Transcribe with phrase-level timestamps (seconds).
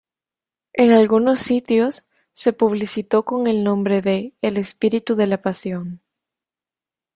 [0.73, 6.01] En algunos sitios se publicitó con el nombre de "El espíritu de la pasión".